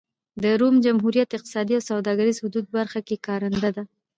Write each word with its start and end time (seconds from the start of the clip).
د 0.43 0.45
روم 0.59 0.75
جمهوریت 0.85 1.29
اقتصادي 1.37 1.73
او 1.75 1.87
سوداګریزو 1.91 2.43
حدودو 2.45 2.73
برخه 2.77 2.99
کې 3.07 3.23
کارنده 3.27 3.69
ده. 3.75 3.83